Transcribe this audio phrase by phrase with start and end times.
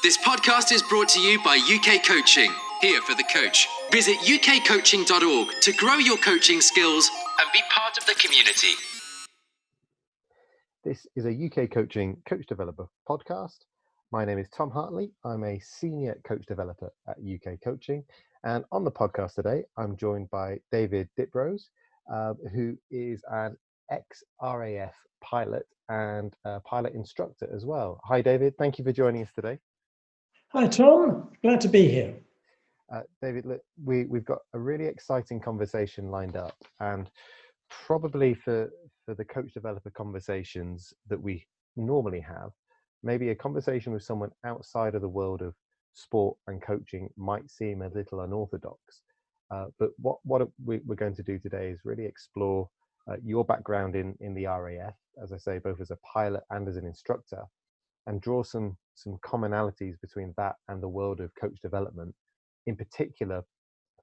[0.00, 3.66] This podcast is brought to you by UK Coaching, here for the coach.
[3.90, 8.68] Visit ukcoaching.org to grow your coaching skills and be part of the community.
[10.84, 13.56] This is a UK Coaching Coach Developer podcast.
[14.12, 15.10] My name is Tom Hartley.
[15.24, 18.04] I'm a senior coach developer at UK Coaching.
[18.44, 21.70] And on the podcast today, I'm joined by David Diprose,
[22.08, 23.56] uh, who is an
[23.90, 28.00] ex RAF pilot and pilot instructor as well.
[28.04, 28.56] Hi, David.
[28.58, 29.58] Thank you for joining us today.
[30.52, 31.28] Hi, Tom.
[31.42, 32.14] Glad to be here.
[32.90, 37.10] Uh, David, look, we, we've got a really exciting conversation lined up, and
[37.68, 38.70] probably for,
[39.04, 42.48] for the coach developer conversations that we normally have,
[43.02, 45.52] maybe a conversation with someone outside of the world of
[45.92, 49.02] sport and coaching might seem a little unorthodox.
[49.50, 52.66] Uh, but what, what we, are going to do today is really explore
[53.06, 56.66] uh, your background in, in the RAF, as I say, both as a pilot and
[56.68, 57.44] as an instructor,
[58.08, 62.14] and draw some some commonalities between that and the world of coach development
[62.66, 63.44] in particular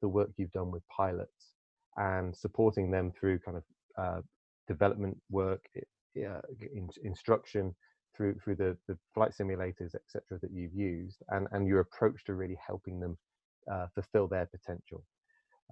[0.02, 1.56] the work you've done with pilots
[1.97, 3.64] and supporting them through kind of
[3.97, 4.22] uh,
[4.67, 6.42] development work uh,
[6.73, 7.75] in, instruction
[8.16, 12.34] through through the, the flight simulators etc that you've used and and your approach to
[12.34, 13.17] really helping them
[13.72, 15.03] uh, fulfill their potential.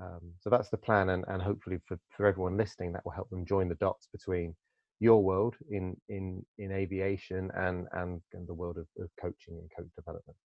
[0.02, 3.30] Um, so that's the plan and, and hopefully for, for everyone listening that will help
[3.30, 4.56] them join the dots between
[5.00, 9.70] your world in in in aviation and and, and the world of, of coaching and
[9.78, 10.38] coach development.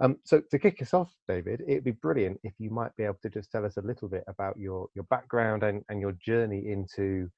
[0.00, 3.18] Um, so to kick us off, David, it'd be brilliant if you might be able
[3.22, 6.70] to just tell us a little bit about your your background and, and your journey
[6.70, 7.28] into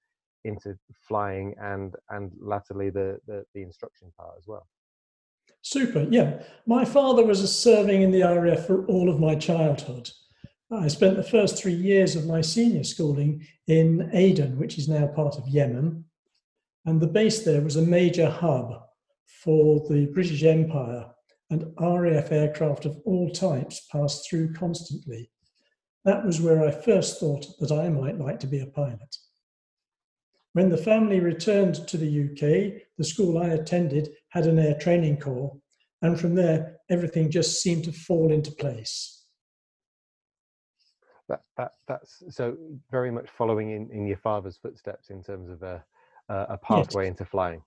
[0.45, 0.77] into
[1.09, 4.67] flying and and latterly the, the, the instruction part as well.
[5.63, 6.07] Super.
[6.11, 10.11] Yeah, my father was serving in the RAF for all of my childhood.
[10.71, 15.07] I spent the first three years of my senior schooling in Aden, which is now
[15.07, 16.05] part of Yemen,
[16.87, 18.83] and the base there was a major hub
[19.27, 21.07] for the British Empire,
[21.51, 25.31] and RAF aircraft of all types passed through constantly.
[26.05, 29.17] That was where I first thought that I might like to be a pilot.
[30.53, 35.19] When the family returned to the UK, the school I attended had an air training
[35.19, 35.57] corps,
[36.03, 39.25] and from there, everything just seemed to fall into place.
[41.29, 42.57] That, that, that's so
[42.91, 45.79] very much following in, in your father's footsteps in terms of uh,
[46.29, 47.11] uh, a pathway yes.
[47.11, 47.63] into flying?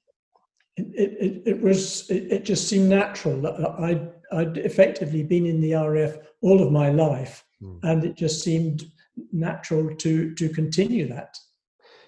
[0.78, 3.48] It, it, it was it, it, just seemed natural.
[3.80, 7.78] I'd, I'd effectively been in the RF all of my life, hmm.
[7.84, 8.86] and it just seemed
[9.32, 11.36] natural to to continue that.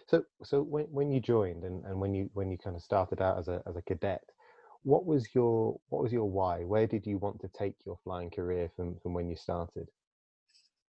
[0.08, 3.22] So so when, when you joined and, and when you when you kind of started
[3.22, 4.22] out as a as a cadet,
[4.84, 6.64] what was your what was your why?
[6.64, 9.88] Where did you want to take your flying career from from when you started?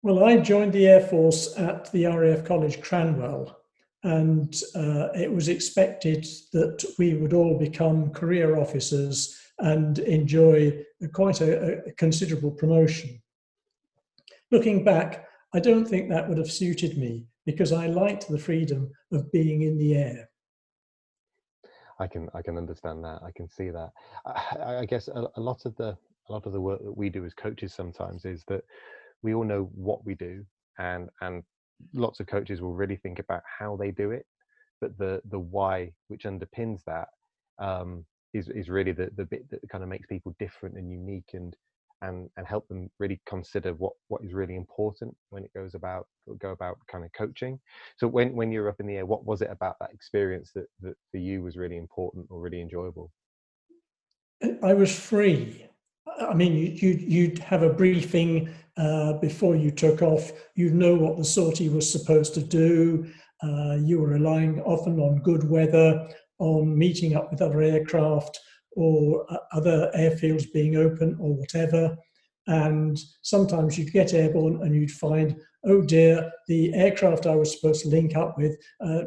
[0.03, 3.55] Well, I joined the Air Force at the RAF College Cranwell
[4.03, 11.41] and uh, it was expected that we would all become career officers and enjoy quite
[11.41, 13.21] a, a, considerable promotion.
[14.51, 18.91] Looking back, I don't think that would have suited me because I liked the freedom
[19.11, 20.29] of being in the air.
[21.99, 23.21] I can I can understand that.
[23.23, 23.91] I can see that.
[24.25, 25.97] I, I guess a, a lot of the
[26.29, 28.63] a lot of the work that we do as coaches sometimes is that
[29.23, 30.45] we all know what we do
[30.77, 31.43] and and
[31.93, 34.25] lots of coaches will really think about how they do it,
[34.81, 37.09] but the the why which underpins that
[37.59, 41.31] um, is is really the the bit that kind of makes people different and unique
[41.33, 41.55] and
[42.01, 46.07] and and help them really consider what what is really important when it goes about
[46.39, 47.59] go about kind of coaching.
[47.97, 50.67] So when when you're up in the air what was it about that experience that
[50.81, 53.11] that for you was really important or really enjoyable?
[54.61, 55.65] I was free
[56.19, 60.31] I mean, you, you'd have a briefing uh, before you took off.
[60.55, 63.07] You'd know what the sortie was supposed to do.
[63.43, 66.07] Uh, you were relying often on good weather,
[66.39, 68.39] on meeting up with other aircraft
[68.71, 71.95] or uh, other airfields being open or whatever.
[72.47, 75.35] And sometimes you'd get airborne and you'd find,
[75.65, 79.03] oh dear, the aircraft I was supposed to link up with uh,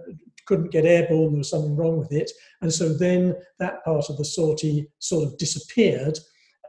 [0.51, 2.31] couldn't get airborne, there was something wrong with it.
[2.61, 6.19] And so then that part of the sortie sort of disappeared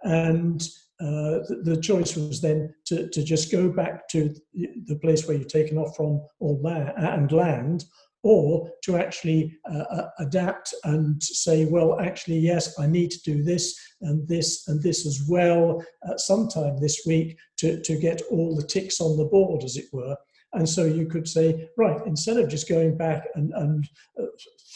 [0.03, 0.61] and
[0.99, 5.35] uh, the, the, choice was then to, to just go back to the place where
[5.35, 7.85] you've taken off from or land, and land,
[8.23, 13.43] or to actually uh, uh, adapt and say, well, actually, yes, I need to do
[13.43, 18.21] this and this and this as well at some time this week to, to get
[18.29, 20.15] all the ticks on the board, as it were.
[20.53, 23.87] And so you could say, right, instead of just going back and, and
[24.19, 24.25] uh,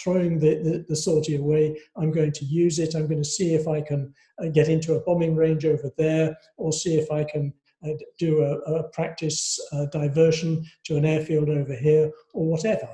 [0.02, 2.96] throwing the, the, the sortie away, I'm going to use it.
[2.96, 6.38] I'm going to see if I can uh, get into a bombing range over there
[6.58, 9.60] or see if I can uh, do a, a practice
[9.92, 12.88] diversion to an airfield over here or whatever.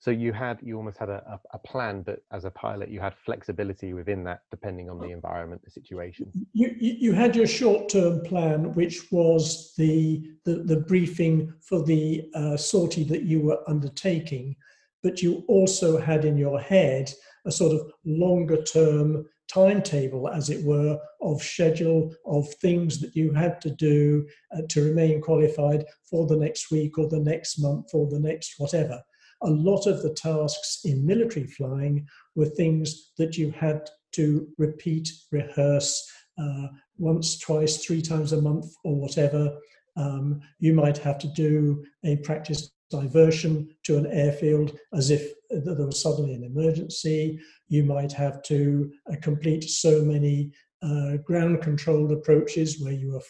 [0.00, 3.14] So you had you almost had a, a, plan but as a pilot you had
[3.14, 8.74] flexibility within that depending on the environment the situation you you had your short-term plan
[8.74, 14.54] which was the the, the briefing for the uh, sortie that you were undertaking
[15.02, 17.12] but you also had in your head
[17.46, 23.32] a sort of longer term timetable, as it were, of schedule of things that you
[23.32, 27.88] had to do uh, to remain qualified for the next week or the next month
[27.94, 29.00] or the next whatever.
[29.42, 35.08] A lot of the tasks in military flying were things that you had to repeat,
[35.30, 39.56] rehearse uh, once, twice, three times a month or whatever.
[39.96, 45.86] Um, you might have to do a practice diversion to an airfield as if there
[45.86, 47.38] was suddenly an emergency.
[47.68, 50.52] You might have to uh, complete so many
[50.82, 53.22] uh, ground controlled approaches where you are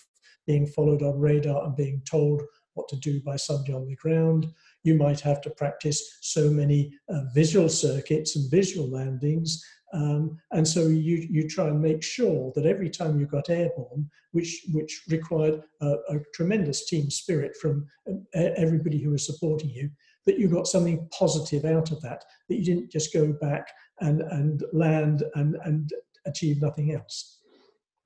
[0.47, 2.43] being followed on radar and being told
[2.75, 4.47] what to do by somebody on the ground.
[4.85, 10.67] You might have to practice so many uh, visual circuits and visual landings um, and
[10.67, 15.03] so you, you try and make sure that every time you got airborne, which, which
[15.09, 19.91] required a, a tremendous team spirit from uh, everybody who was supporting you,
[20.27, 23.69] that you got something positive out of that, that you didn't just go back
[24.01, 25.91] and, and land and, and
[26.27, 27.39] achieve nothing else.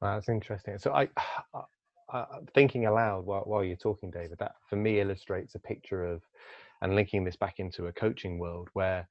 [0.00, 0.78] that's interesting.
[0.78, 1.08] So I,
[2.12, 2.24] uh,
[2.54, 6.22] thinking aloud while, while you're talking, David, that for me illustrates a picture of,
[6.82, 9.08] and linking this back into a coaching world where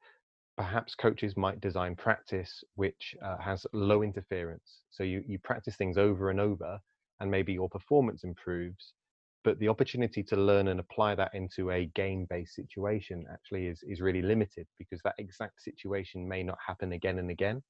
[0.58, 4.82] perhaps coaches might design practice which uh, has low interference.
[4.92, 6.80] So you, you practice things over and over,
[7.20, 8.94] and maybe your performance improves,
[9.44, 13.82] but the opportunity to learn and apply that into a game based situation actually is,
[13.88, 17.64] is really limited because that exact situation may not happen again and again.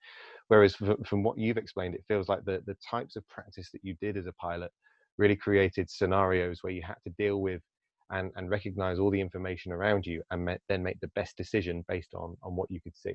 [0.47, 3.95] Whereas from what you've explained, it feels like the, the types of practice that you
[4.01, 4.71] did as a pilot
[5.17, 7.61] really created scenarios where you had to deal with
[8.11, 12.13] and, and recognize all the information around you and then make the best decision based
[12.13, 13.13] on, on what you could see?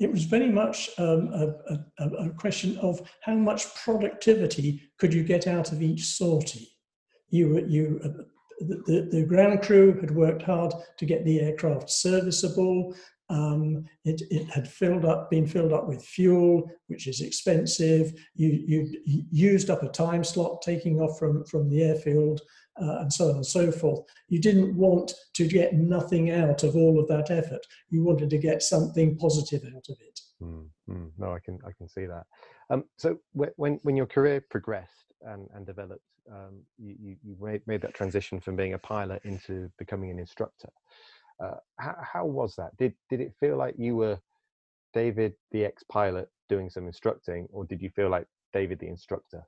[0.00, 5.24] It was very much um, a, a, a, question of how much productivity could you
[5.24, 6.68] get out of each sortie.
[7.30, 8.22] You, you, uh,
[8.60, 12.94] the, the, ground crew had worked hard to get the aircraft serviceable.
[13.28, 18.12] Um, it, it, had filled up, been filled up with fuel, which is expensive.
[18.36, 22.40] You, you used up a time slot taking off from, from the airfield
[22.80, 24.00] uh, and so on and so forth.
[24.28, 27.64] You didn't want to get nothing out of all of that effort.
[27.90, 30.20] You wanted to get something positive out of it.
[30.42, 32.24] Mm, no, I can I can see that.
[32.70, 37.80] Um, so when when your career progressed and, and developed, um, you, you, made, made
[37.82, 40.68] that transition from being a pilot into becoming an instructor.
[41.42, 42.76] Uh, how, how was that?
[42.76, 44.18] Did did it feel like you were
[44.92, 49.44] David, the ex-pilot, doing some instructing, or did you feel like David, the instructor?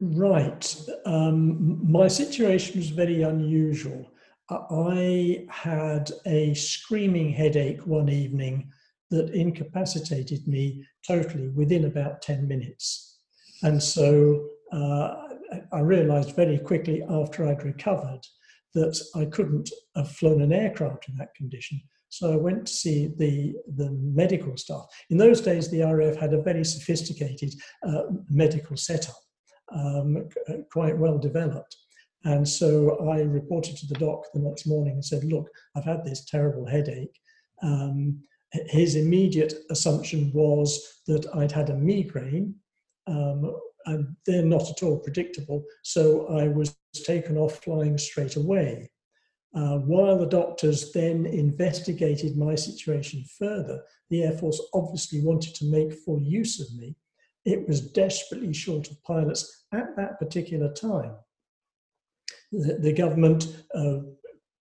[0.00, 0.76] Right.
[1.06, 4.10] Um, my situation was very unusual.
[4.50, 8.70] I had a screaming headache one evening
[9.10, 13.20] that incapacitated me totally within about 10 minutes.
[13.62, 15.14] And so uh,
[15.72, 18.20] I realized very quickly after I'd recovered
[18.74, 21.80] that I couldn't have flown an aircraft in that condition.
[22.08, 24.84] So I went to see the, the medical staff.
[25.10, 27.54] In those days, the RAF had a very sophisticated
[27.86, 29.16] uh, medical setup
[29.72, 31.76] um, uh, quite well developed.
[32.24, 36.04] And so I reported to the doc the next morning and said, Look, I've had
[36.04, 37.18] this terrible headache.
[37.62, 38.22] Um,
[38.52, 42.54] his immediate assumption was that I'd had a migraine,
[43.06, 43.56] um,
[43.86, 45.64] and they're not at all predictable.
[45.82, 48.90] So I was taken off flying straight away.
[49.54, 55.70] Uh, while the doctors then investigated my situation further, the Air Force obviously wanted to
[55.70, 56.96] make full use of me
[57.44, 61.14] it was desperately short of pilots at that particular time.
[62.52, 63.98] The, the government uh,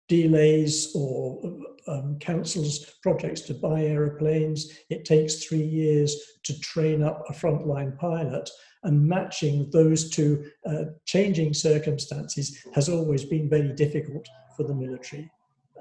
[0.07, 1.41] delays or
[1.88, 4.72] um, cancels projects to buy aeroplanes.
[4.89, 8.50] It takes three years to train up a frontline pilot,
[8.84, 15.29] and matching those two uh, changing circumstances has always been very difficult for the military.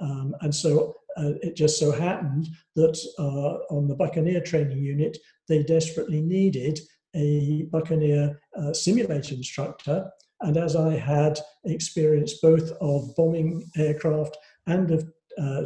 [0.00, 5.16] Um, and so uh, it just so happened that uh, on the Buccaneer training unit,
[5.48, 6.78] they desperately needed
[7.14, 10.10] a Buccaneer uh, simulator instructor.
[10.42, 15.62] And as I had experience both of bombing aircraft and of uh,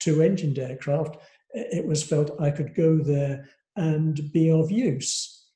[0.00, 1.18] two engined aircraft,
[1.52, 5.48] it was felt I could go there and be of use.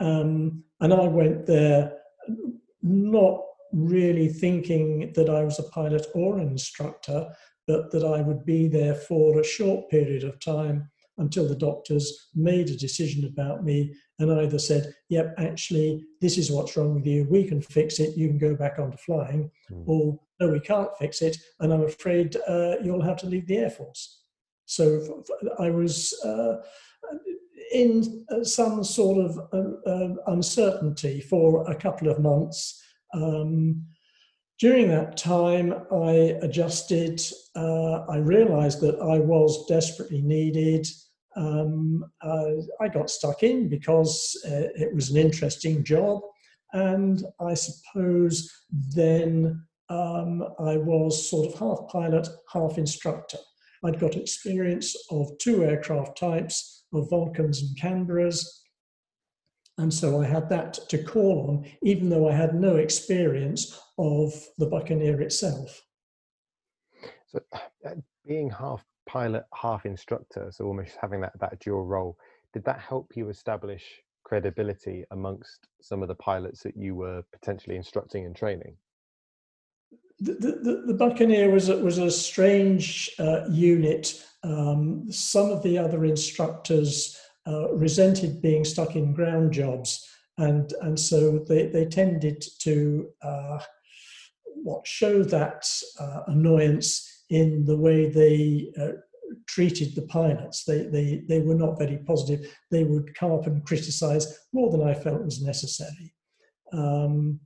[0.00, 1.98] Um, and I went there
[2.82, 7.28] not really thinking that I was a pilot or an instructor,
[7.68, 12.28] but that I would be there for a short period of time until the doctors
[12.34, 17.06] made a decision about me and either said, yep, actually, this is what's wrong with
[17.06, 19.82] you, we can fix it, you can go back onto flying, mm.
[19.86, 23.58] or no, we can't fix it, and I'm afraid uh, you'll have to leave the
[23.58, 24.22] Air Force.
[24.64, 25.24] So
[25.58, 26.56] I was uh,
[27.72, 32.80] in some sort of uh, uh, uncertainty for a couple of months.
[33.14, 33.84] Um,
[34.58, 37.20] during that time, I adjusted.
[37.54, 40.86] Uh, I realized that I was desperately needed.
[41.36, 46.20] Um, I got stuck in because uh, it was an interesting job.
[46.72, 53.38] And I suppose then um, I was sort of half pilot, half instructor.
[53.84, 58.44] I'd got experience of two aircraft types, of Vulcans and Canberras.
[59.78, 64.32] And so I had that to call on, even though I had no experience of
[64.58, 65.82] the Buccaneer itself.
[67.26, 67.40] So,
[67.84, 67.94] uh,
[68.26, 72.16] being half pilot, half instructor, so almost having that, that dual role,
[72.52, 73.84] did that help you establish
[74.24, 78.76] credibility amongst some of the pilots that you were potentially instructing and training?
[80.20, 84.22] The, the, the Buccaneer was a, was a strange uh, unit.
[84.42, 90.98] Um, some of the other instructors uh, resented being stuck in ground jobs, and and
[90.98, 93.58] so they, they tended to uh,
[94.62, 95.64] what show that
[95.98, 98.92] uh, annoyance in the way they uh,
[99.46, 100.64] treated the pilots.
[100.64, 102.54] They, they, they were not very positive.
[102.70, 106.14] They would come up and criticize more than I felt was necessary.
[106.72, 107.40] Um,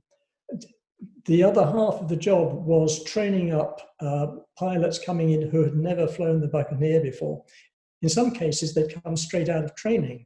[1.25, 4.27] the other half of the job was training up uh,
[4.57, 7.43] pilots coming in who had never flown the Buccaneer before.
[8.01, 10.25] In some cases, they'd come straight out of training.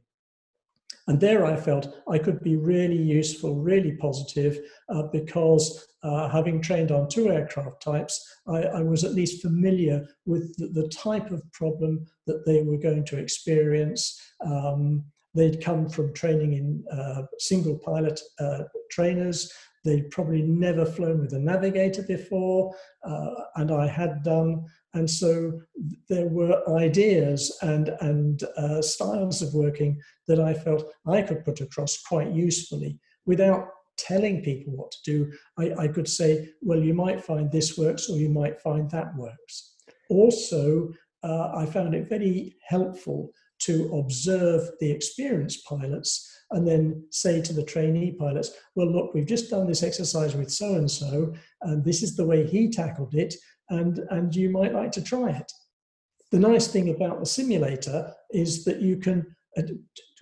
[1.08, 4.60] And there I felt I could be really useful, really positive,
[4.90, 10.06] uh, because uh, having trained on two aircraft types, I, I was at least familiar
[10.26, 14.20] with the, the, type of problem that they were going to experience.
[14.44, 19.50] Um, they'd come from training in uh, single pilot uh, trainers.
[19.84, 22.74] They'd probably never flown with a navigator before,
[23.04, 24.66] uh, and I had done.
[24.94, 25.60] And so
[26.08, 31.60] there were ideas and, and uh, styles of working that I felt I could put
[31.60, 33.68] across quite usefully without
[33.98, 35.32] telling people what to do.
[35.58, 39.14] I, I could say, well, you might find this works or you might find that
[39.16, 39.74] works.
[40.08, 40.90] Also,
[41.22, 43.30] uh, I found it very helpful
[43.60, 49.26] to observe the experienced pilots and then say to the trainee pilots, well, look, we've
[49.26, 53.14] just done this exercise with so and so, and this is the way he tackled
[53.14, 53.34] it,
[53.70, 55.52] and, and you might like to try it.
[56.30, 59.34] The nice thing about the simulator is that you can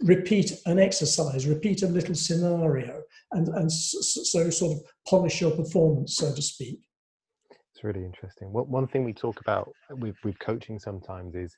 [0.02, 5.50] repeat an exercise, repeat a little scenario, and, and so, so sort of polish your
[5.50, 6.80] performance, so to speak.
[7.74, 8.52] It's really interesting.
[8.52, 11.56] Well, one thing we talk about with, with coaching sometimes is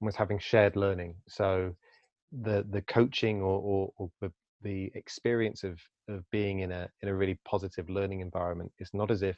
[0.00, 1.14] almost having shared learning.
[1.28, 1.74] So
[2.32, 7.08] the the coaching or, or, or the, the experience of of being in a in
[7.08, 9.36] a really positive learning environment is not as if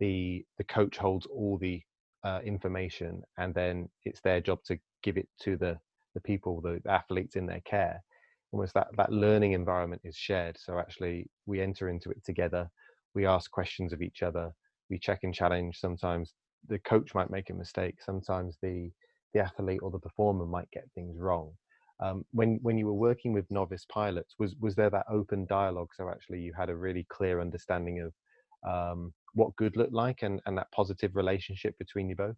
[0.00, 1.82] the the coach holds all the
[2.24, 5.78] uh, information and then it's their job to give it to the
[6.14, 8.02] the people the athletes in their care.
[8.52, 10.56] Almost that that learning environment is shared.
[10.58, 12.68] So actually we enter into it together
[13.14, 14.52] we ask questions of each other
[14.90, 15.78] we check and challenge.
[15.80, 16.34] Sometimes
[16.68, 18.90] the coach might make a mistake sometimes the
[19.34, 21.52] the athlete or the performer might get things wrong.
[22.00, 25.90] Um, when when you were working with novice pilots was was there that open dialogue?
[25.94, 28.12] So actually you had a really clear understanding of
[28.66, 32.36] um, what good looked like and, and that positive relationship between you both?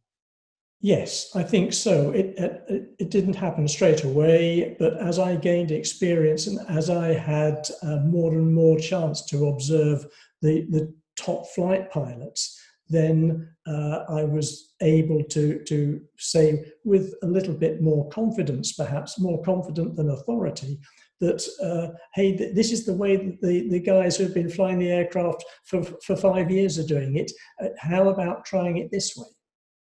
[0.81, 2.11] Yes i think so.
[2.11, 7.09] It, it, it didn't happen straight away but as i gained experience and as i
[7.13, 10.07] had uh, more and more chance to observe
[10.41, 17.27] the the top flight pilots then uh, I was able to, to say with a
[17.27, 20.79] little bit more confidence, perhaps more confident than authority,
[21.21, 24.79] that, uh, hey, th- this is the way the, the guys who have been flying
[24.79, 27.33] the aircraft for, for five years are doing it.
[27.63, 29.27] Uh, how about trying it this way?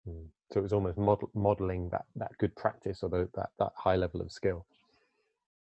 [0.08, 0.26] Mm.
[0.52, 3.96] So it was almost model, modeling that, that good practice or the, that, that high
[3.96, 4.66] level of skill.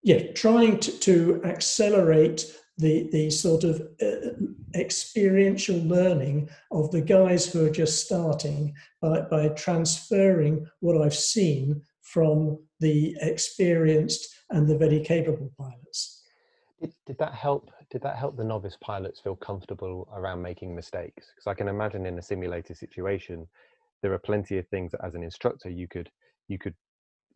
[0.03, 4.31] Yeah, trying to, to accelerate the, the sort of uh,
[4.77, 11.83] experiential learning of the guys who are just starting by, by transferring what I've seen
[12.13, 16.25] from the experienced and the very capable pilots.
[16.81, 17.71] Did, did that help?
[17.91, 21.27] Did that help the novice pilots feel comfortable around making mistakes?
[21.35, 23.47] Because I can imagine in a simulator situation,
[24.03, 26.11] there are plenty of things that as an instructor you could
[26.49, 26.75] you could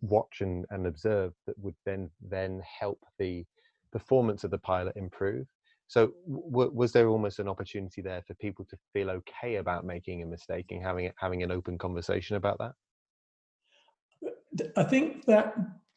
[0.00, 3.44] watch and, and observe that would then then help the
[3.92, 5.46] performance of the pilot improve.
[5.88, 10.22] So w- was there almost an opportunity there for people to feel okay about making
[10.22, 12.72] a mistake and having having an open conversation about that?
[14.76, 15.54] I think that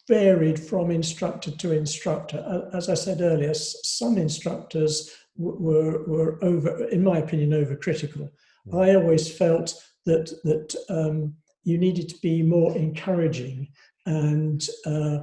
[0.08, 2.70] varied from instructor to instructor.
[2.74, 8.30] As I said earlier, some instructors were were over, in my opinion, overcritical.
[8.68, 8.82] Mm.
[8.82, 9.74] I always felt
[10.06, 13.70] that that um, you needed to be more encouraging,
[14.06, 15.20] and uh,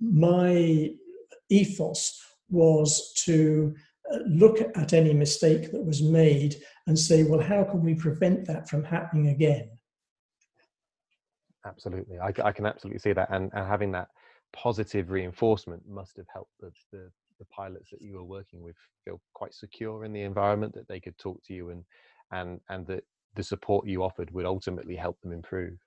[0.00, 0.90] my
[1.48, 3.74] ethos was to
[4.12, 6.56] uh, look at any mistake that was made
[6.86, 9.70] and say, well, how can we prevent that from happening again?
[11.66, 14.08] Absolutely, I, I can absolutely see that, and, and having that
[14.52, 19.20] positive reinforcement must have helped the, the, the pilots that you were working with feel
[19.34, 21.84] quite secure in the environment that they could talk to you and
[22.32, 23.04] and and that
[23.34, 25.78] the support you offered would ultimately help them improve.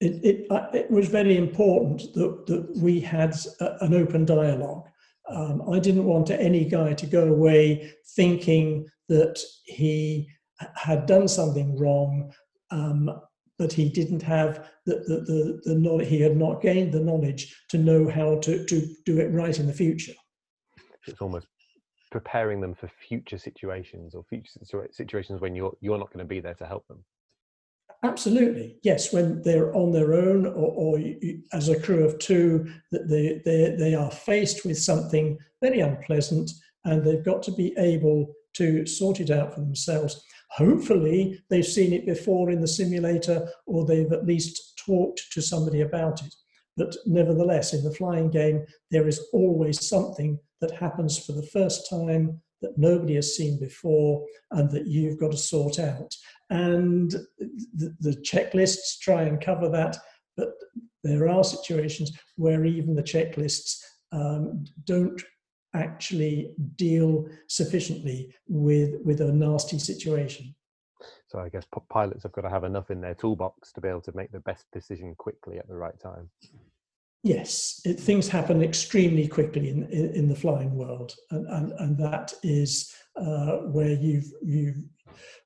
[0.00, 4.84] It, it, uh, it was very important that, that we had a, an open dialogue.
[5.28, 10.28] Um, I didn't want any guy to go away thinking that he
[10.74, 12.32] had done something wrong
[12.72, 13.20] um,
[13.62, 17.42] that he didn't have the, the, the, the knowledge, he had not gained the knowledge
[17.70, 18.76] to know how to, to
[19.06, 20.12] do it right in the future.
[21.06, 21.46] It's almost
[22.10, 26.40] preparing them for future situations or future situations when you're, you're not going to be
[26.40, 27.04] there to help them.
[28.04, 29.12] Absolutely, yes.
[29.12, 31.00] When they're on their own, or, or
[31.52, 36.50] as a crew of two, that they, they they are faced with something very unpleasant,
[36.84, 40.20] and they've got to be able to sort it out for themselves.
[40.56, 45.80] Hopefully, they've seen it before in the simulator or they've at least talked to somebody
[45.80, 46.34] about it.
[46.76, 51.88] But nevertheless, in the flying game, there is always something that happens for the first
[51.88, 56.14] time that nobody has seen before and that you've got to sort out.
[56.50, 57.10] And
[57.74, 59.96] the, the checklists try and cover that,
[60.36, 60.50] but
[61.02, 63.78] there are situations where even the checklists
[64.12, 65.20] um, don't
[65.74, 70.54] actually deal sufficiently with with a nasty situation.
[71.28, 74.02] So I guess pilots have got to have enough in their toolbox to be able
[74.02, 76.28] to make the best decision quickly at the right time.
[77.24, 81.98] Yes, it, things happen extremely quickly in, in, in the flying world, and and, and
[81.98, 84.82] that is uh, where you've you've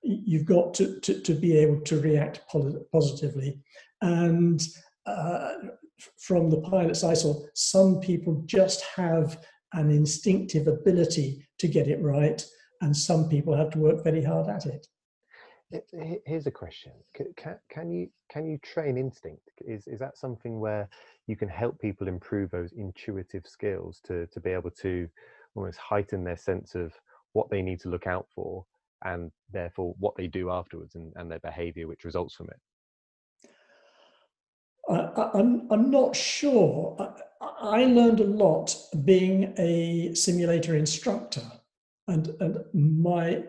[0.02, 2.40] you've got to, to, to be able to react
[2.92, 3.61] positively,
[4.00, 4.62] and
[5.06, 5.52] uh,
[6.18, 9.38] from the pilots I saw, some people just have
[9.76, 12.45] an instinctive ability to get it right,
[12.80, 14.86] and some people have to work very hard at it.
[16.25, 19.49] Here's a question: can, can you can you train instinct?
[19.65, 20.89] Is is that something where
[21.26, 25.08] you can help people improve those intuitive skills to to be able to
[25.54, 26.93] almost heighten their sense of
[27.32, 28.65] what they need to look out for,
[29.04, 32.60] and therefore what they do afterwards, and, and their behaviour which results from it?
[34.88, 36.96] I, I'm, I'm not sure.
[36.99, 41.42] I, I learned a lot being a simulator instructor.
[42.08, 43.44] And, and my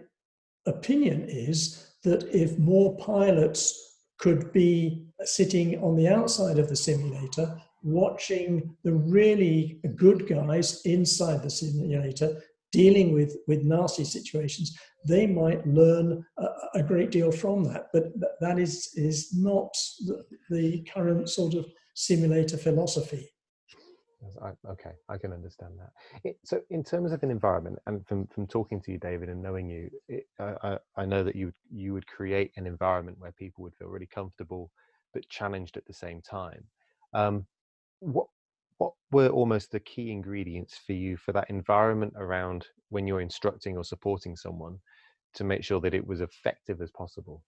[0.66, 7.62] opinion is that if more pilots could be sitting on the outside of the simulator,
[7.84, 12.42] watching the really good guys inside the simulator
[12.78, 17.88] dealing with, with nasty situations, they might learn a, a great deal from that.
[17.92, 18.04] But
[18.40, 19.74] that is, is not
[20.06, 23.28] the, the current sort of simulator philosophy.
[24.44, 25.92] I, okay, I can understand that.
[26.24, 29.42] It, so, in terms of an environment, and from, from talking to you, David, and
[29.42, 33.64] knowing you, it, I, I know that you you would create an environment where people
[33.64, 34.70] would feel really comfortable,
[35.14, 36.64] but challenged at the same time.
[37.14, 37.46] Um,
[38.00, 38.28] what
[38.78, 43.78] what were almost the key ingredients for you for that environment around when you're instructing
[43.78, 44.78] or supporting someone
[45.34, 47.44] to make sure that it was effective as possible?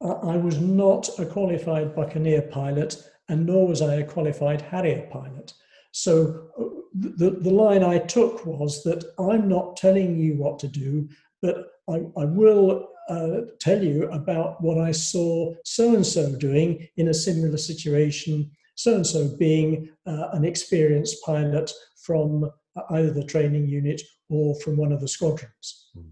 [0.00, 2.96] I was not a qualified Buccaneer pilot,
[3.28, 5.52] and nor was I a qualified Harrier pilot.
[5.92, 6.64] So uh,
[6.94, 11.08] the, the line I took was that I'm not telling you what to do,
[11.40, 16.88] but I, I will uh, tell you about what I saw so and so doing
[16.96, 21.70] in a similar situation, so and so being uh, an experienced pilot
[22.04, 22.50] from
[22.90, 25.90] either the training unit or from one of the squadrons.
[25.96, 26.10] Mm.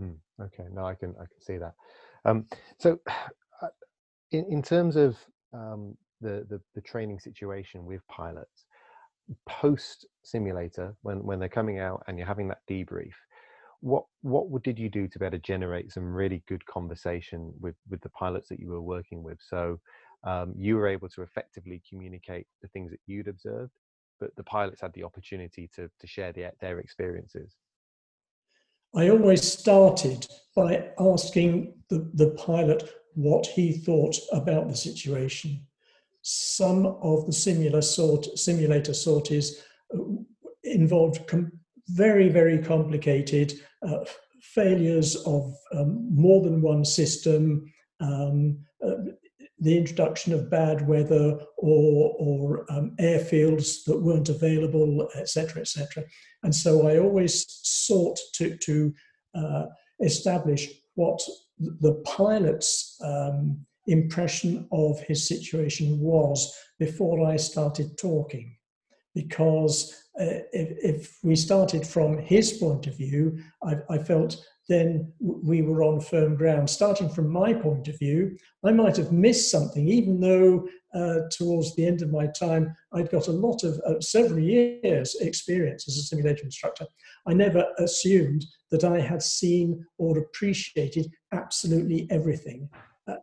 [0.00, 1.74] Mm, okay, no, I can I can see that.
[2.24, 2.46] Um,
[2.78, 2.98] so,
[3.60, 3.68] uh,
[4.30, 5.16] in in terms of
[5.52, 8.64] um, the, the the training situation with pilots
[9.46, 13.12] post simulator, when when they're coming out and you're having that debrief,
[13.80, 17.74] what what did you do to be able to generate some really good conversation with
[17.90, 19.38] with the pilots that you were working with?
[19.40, 19.78] So
[20.24, 23.72] um, you were able to effectively communicate the things that you'd observed,
[24.20, 27.56] but the pilots had the opportunity to to share their their experiences.
[28.94, 35.66] I always started by asking the, the pilot what he thought about the situation.
[36.22, 39.62] Some of the simulator, sort, simulator sorties
[39.94, 39.98] uh,
[40.62, 41.52] involved com-
[41.88, 43.54] very, very complicated
[43.86, 44.04] uh,
[44.40, 47.64] failures of um, more than one system,
[48.00, 48.96] um, uh,
[49.62, 56.02] the introduction of bad weather or, or um, airfields that weren't available, etc., etc.
[56.42, 58.94] And so I always sought to, to
[59.36, 59.66] uh,
[60.00, 61.22] establish what
[61.58, 68.56] the pilot's um, impression of his situation was before I started talking.
[69.14, 74.36] Because uh, if, if, we started from his point of view, I, I felt
[74.68, 76.70] then we were on firm ground.
[76.70, 81.74] Starting from my point of view, I might have missed something, even though uh, towards
[81.74, 85.96] the end of my time, I'd got a lot of uh, several years' experience as
[85.96, 86.86] a simulator instructor.
[87.26, 92.68] I never assumed that I had seen or appreciated absolutely everything.
[93.08, 93.16] Uh,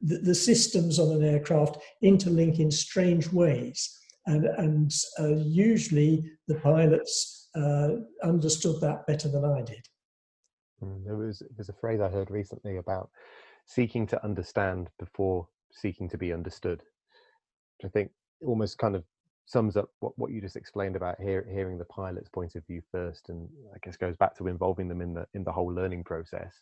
[0.00, 6.56] the, the, systems on an aircraft interlink in strange ways, and, and uh, usually the
[6.56, 7.88] pilots uh,
[8.22, 9.86] understood that better than I did.
[10.82, 13.10] Mm, there was there's a phrase I heard recently about
[13.66, 16.82] seeking to understand before seeking to be understood,
[17.78, 18.10] which I think
[18.44, 19.04] almost kind of
[19.46, 22.82] sums up what, what you just explained about hear, hearing the pilot's point of view
[22.92, 26.04] first, and I guess goes back to involving them in the in the whole learning
[26.04, 26.52] process,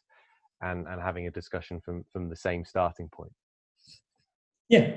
[0.60, 3.32] and and having a discussion from from the same starting point.
[4.68, 4.94] Yeah,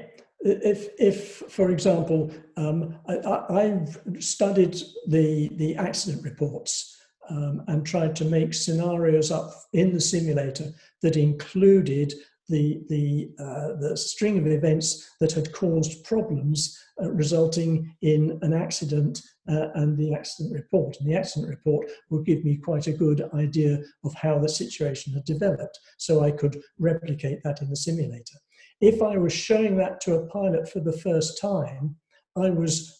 [0.48, 6.98] if if for example, um, I, have studied the the accident reports
[7.30, 12.14] um, and tried to make scenarios up in the simulator that included
[12.50, 18.54] the, the, uh, the string of events that had caused problems uh, resulting in an
[18.54, 20.98] accident uh, and the accident report.
[21.00, 25.14] And the accident report would give me quite a good idea of how the situation
[25.14, 28.38] had developed, so I could replicate that in the simulator.
[28.80, 31.96] If I was showing that to a pilot for the first time,
[32.36, 33.00] I was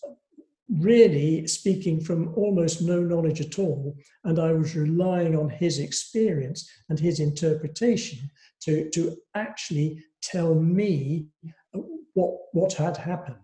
[0.70, 6.70] really speaking from almost no knowledge at all, and I was relying on his experience
[6.90, 8.30] and his interpretation
[8.62, 11.28] to, to actually tell me
[12.14, 13.38] what, what had happened.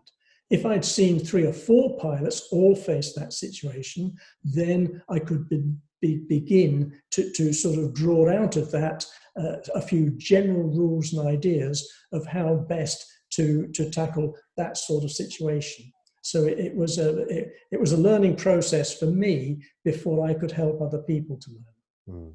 [0.49, 5.63] If I'd seen three or four pilots all face that situation, then I could be,
[6.01, 9.05] be, begin to, to sort of draw out of that
[9.39, 15.03] uh, a few general rules and ideas of how best to, to tackle that sort
[15.03, 15.91] of situation.
[16.21, 20.33] So it, it was a it, it, was a learning process for me before I
[20.33, 22.17] could help other people to learn.
[22.17, 22.33] Mm.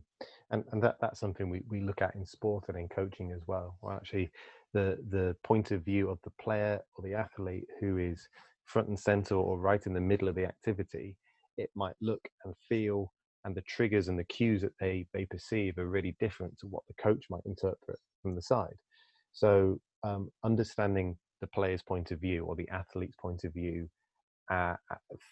[0.51, 3.41] And and that that's something we, we look at in sport and in coaching as
[3.47, 3.79] well.
[3.81, 3.97] well.
[3.97, 4.31] Actually,
[4.75, 8.29] the the point of view of the player or the athlete who is
[8.67, 11.17] front and center or right in the middle of the activity,
[11.57, 13.11] it might look and feel
[13.49, 16.83] and the triggers and the cues that they they perceive are really different to what
[16.87, 18.77] the coach might interpret from the side.
[19.33, 23.89] So um, understanding the player's point of view or the athlete's point of view,
[24.51, 24.75] uh,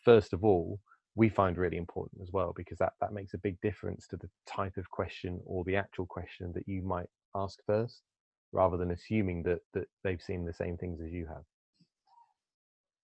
[0.02, 0.80] first of all,
[1.14, 4.28] we find really important as well because that, that makes a big difference to the
[4.46, 8.00] type of question or the actual question that you might ask first
[8.52, 11.42] rather than assuming that, that they've seen the same things as you have.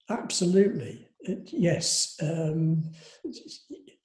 [0.09, 1.07] Absolutely,
[1.47, 2.17] yes.
[2.23, 2.85] Um,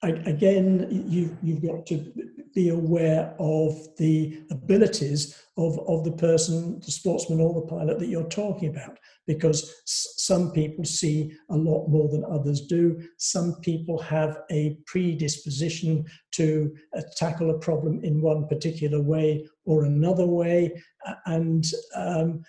[0.02, 2.12] again, you, you've got to
[2.54, 8.08] be aware of the abilities of, of the person, the sportsman or the pilot that
[8.08, 13.00] you're talking about, because some people see a lot more than others do.
[13.18, 19.84] Some people have a predisposition to uh, tackle a problem in one particular way or
[19.84, 20.80] another way.
[21.26, 21.64] And
[21.96, 22.42] um,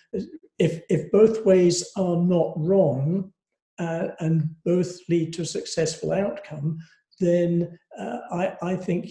[0.60, 3.34] if, if both ways are not wrong,
[3.80, 6.78] uh, and both lead to a successful outcome,
[7.20, 9.10] then uh, I, I, think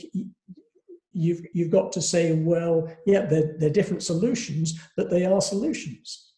[1.13, 6.33] you've you've got to say, well, yeah, they're, they're different solutions, but they are solutions.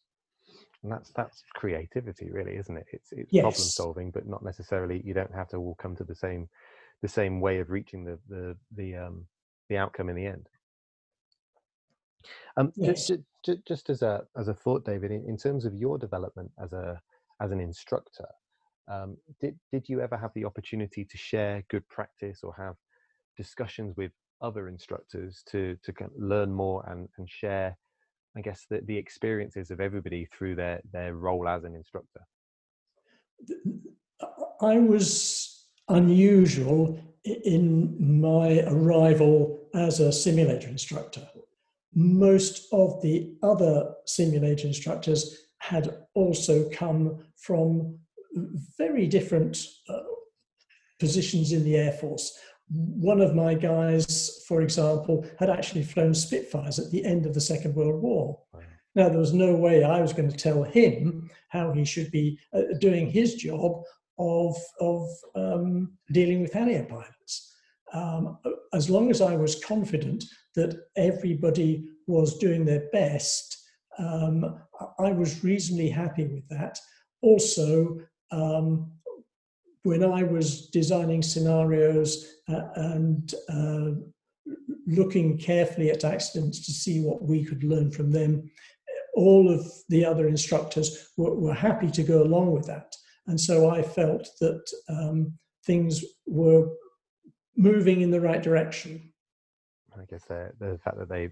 [0.83, 2.87] And that's that's creativity, really, isn't it?
[2.93, 3.43] It's it's yes.
[3.43, 5.03] problem solving, but not necessarily.
[5.05, 6.49] You don't have to all come to the same
[7.03, 9.27] the same way of reaching the the the um
[9.69, 10.49] the outcome in the end.
[12.57, 13.09] Um, yes.
[13.09, 16.51] just, just, just as a as a thought, David, in, in terms of your development
[16.63, 17.01] as a
[17.41, 18.27] as an instructor,
[18.89, 22.75] um, did did you ever have the opportunity to share good practice or have
[23.37, 27.77] discussions with other instructors to to learn more and and share
[28.37, 32.21] i guess the, the experiences of everybody through their their role as an instructor?
[34.61, 41.27] I was unusual in my arrival as a simulator instructor.
[41.95, 47.99] Most of the other simulator instructors had also come from
[48.79, 50.01] very different uh,
[50.99, 52.39] positions in the air force
[52.71, 57.41] one of my guys, for example, had actually flown Spitfires at the end of the
[57.41, 58.39] Second World War.
[58.95, 62.39] Now, there was no way I was going to tell him how he should be
[62.53, 63.83] uh, doing his job
[64.19, 67.55] of, of um, dealing with Harrier pilots.
[67.93, 68.39] Um,
[68.73, 73.57] as long as I was confident that everybody was doing their best,
[73.99, 74.61] um,
[74.99, 76.79] I was reasonably happy with that.
[77.23, 77.99] Also,
[78.31, 78.91] um,
[79.83, 83.91] when I was designing scenarios uh, and uh,
[84.87, 88.51] looking carefully at accidents to see what we could learn from them.
[89.15, 92.95] All of the other instructors were, were happy to go along with that.
[93.27, 95.33] And so I felt that um,
[95.65, 96.69] things were
[97.57, 99.13] moving in the right direction.
[99.99, 101.31] I guess the fact that they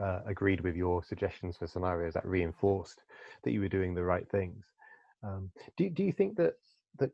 [0.00, 3.02] uh, agreed with your suggestions for scenarios that reinforced
[3.42, 4.64] that you were doing the right things.
[5.24, 6.54] Um, do do you think that
[6.98, 7.10] that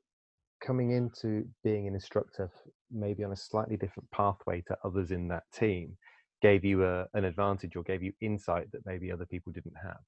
[0.61, 2.51] coming into being an instructor,
[2.91, 5.97] maybe on a slightly different pathway to others in that team,
[6.43, 9.99] gave you a, an advantage or gave you insight that maybe other people didn't have?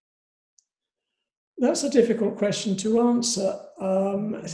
[1.59, 3.55] That's a difficult question to answer.
[3.79, 4.35] Um,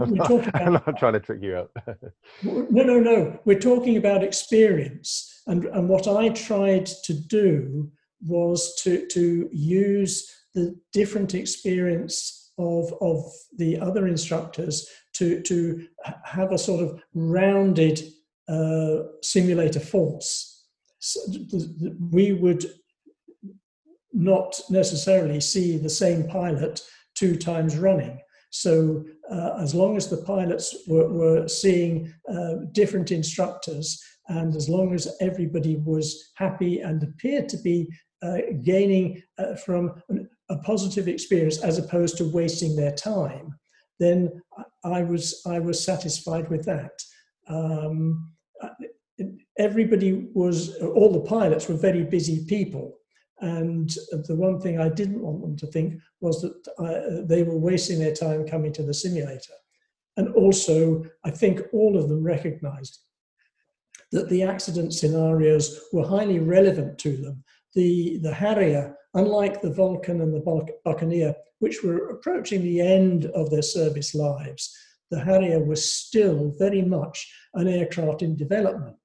[0.00, 1.70] I'm, not, about, I'm, not, trying to trick you up.
[2.42, 3.40] no, no, no.
[3.44, 5.42] We're talking about experience.
[5.46, 7.90] And, and what I tried to do
[8.24, 13.24] was to, to use the different experience of, of
[13.56, 15.86] the other instructors to, to
[16.24, 18.00] have a sort of rounded
[18.48, 20.66] uh, simulator force.
[20.98, 21.20] So
[22.10, 22.64] we would
[24.12, 26.80] not necessarily see the same pilot
[27.14, 28.20] two times running.
[28.50, 34.68] So, uh, as long as the pilots were, were seeing uh, different instructors, and as
[34.68, 37.88] long as everybody was happy and appeared to be
[38.22, 40.00] uh, gaining uh, from
[40.50, 43.54] a positive experience as opposed to wasting their time,
[43.98, 44.42] then
[44.84, 46.92] I was I was satisfied with that.
[47.48, 48.32] Um,
[49.58, 52.98] everybody was all the pilots were very busy people
[53.40, 53.90] and
[54.26, 57.98] the one thing I didn't want them to think was that I, they were wasting
[57.98, 59.54] their time coming to the simulator.
[60.16, 63.00] And also, I think all of them recognized
[64.12, 67.42] that the accident scenarios were highly relevant to them.
[67.74, 73.50] The, the Harrier, unlike the Vulcan and the Buccaneer, which were approaching the end of
[73.50, 74.76] their service lives,
[75.10, 78.96] the Harrier was still very much an aircraft in development.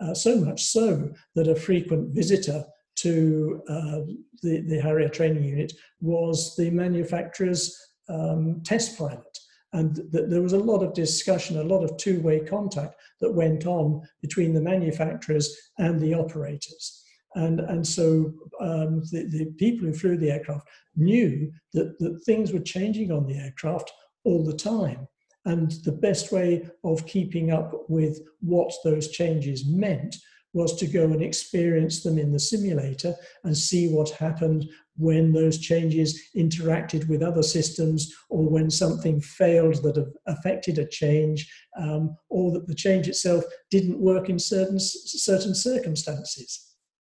[0.00, 2.64] Uh, so much so that a frequent visitor
[2.96, 4.00] to uh,
[4.42, 7.76] the, the Harrier training unit was the manufacturer's
[8.08, 9.38] um, test pilot.
[9.72, 13.32] And th- there was a lot of discussion, a lot of two way contact that
[13.32, 16.99] went on between the manufacturers and the operators.
[17.34, 20.66] And, and so um, the, the people who flew the aircraft
[20.96, 23.92] knew that, that things were changing on the aircraft
[24.24, 25.06] all the time.
[25.46, 30.16] And the best way of keeping up with what those changes meant
[30.52, 33.14] was to go and experience them in the simulator
[33.44, 39.76] and see what happened when those changes interacted with other systems or when something failed
[39.76, 45.54] that affected a change um, or that the change itself didn't work in certain certain
[45.54, 46.69] circumstances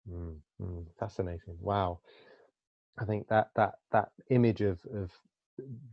[0.09, 2.01] mm, mm, fascinating wow.
[2.99, 5.11] I think that that that image of of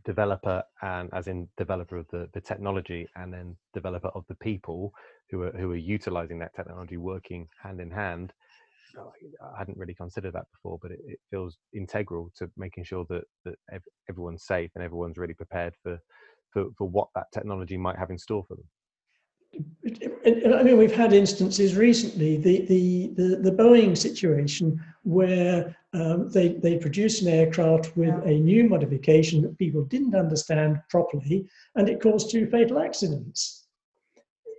[0.04, 4.92] developer and as in developer of the, the technology and then developer of the people
[5.30, 8.32] who are who are utilizing that technology working hand in hand
[9.42, 13.24] i hadn't really considered that before but it, it feels integral to making sure that
[13.44, 13.56] that
[14.10, 15.98] everyone's safe and everyone's really prepared for
[16.52, 18.68] for, for what that technology might have in store for them
[20.26, 26.48] I mean, we've had instances recently, the, the, the, the Boeing situation where um, they,
[26.48, 32.02] they produced an aircraft with a new modification that people didn't understand properly, and it
[32.02, 33.66] caused two fatal accidents.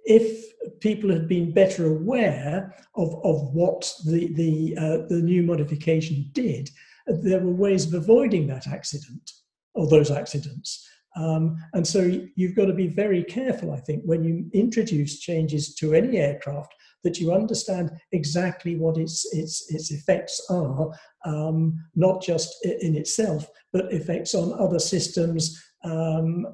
[0.06, 6.30] If people had been better aware of, of what the, the, uh, the new modification
[6.34, 6.70] did,
[7.06, 9.32] there were ways of avoiding that accident
[9.76, 10.88] or those accidents.
[11.20, 12.00] Um, and so
[12.36, 16.74] you've got to be very careful, I think, when you introduce changes to any aircraft
[17.04, 20.90] that you understand exactly what its its its effects are,
[21.26, 26.46] um, not just in itself, but effects on other systems, um,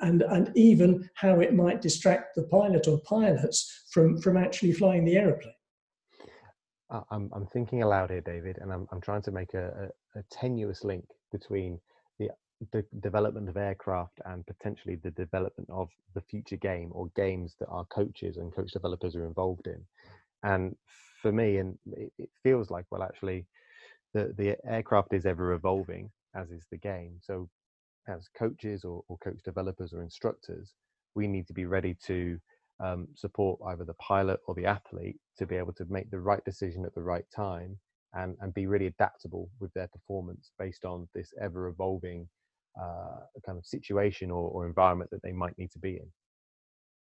[0.00, 5.04] and and even how it might distract the pilot or pilots from from actually flying
[5.04, 5.54] the aeroplane.
[7.10, 10.22] I'm I'm thinking aloud here, David, and I'm I'm trying to make a, a, a
[10.30, 11.78] tenuous link between
[12.72, 17.68] the development of aircraft and potentially the development of the future game or games that
[17.68, 19.82] our coaches and coach developers are involved in.
[20.42, 20.76] And
[21.22, 23.46] for me, and it, it feels like, well, actually,
[24.14, 27.18] the, the aircraft is ever evolving, as is the game.
[27.20, 27.48] So,
[28.08, 30.74] as coaches or, or coach developers or instructors,
[31.14, 32.38] we need to be ready to
[32.82, 36.44] um, support either the pilot or the athlete to be able to make the right
[36.44, 37.78] decision at the right time
[38.14, 42.26] and, and be really adaptable with their performance based on this ever evolving
[42.80, 46.06] uh, kind of situation or, or, environment that they might need to be in.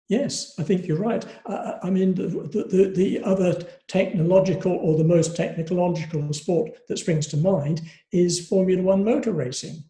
[0.09, 1.25] Yes, I think you're right.
[1.47, 7.27] Uh, I mean, the, the, the, other technological or the most technological sport that springs
[7.29, 9.83] to mind is Formula One motor racing.